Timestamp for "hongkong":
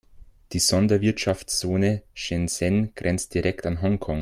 3.83-4.19